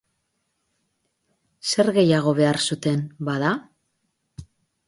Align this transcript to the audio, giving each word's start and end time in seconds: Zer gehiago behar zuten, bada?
Zer 1.73 1.91
gehiago 1.99 2.35
behar 2.39 2.61
zuten, 2.73 3.07
bada? 3.29 3.53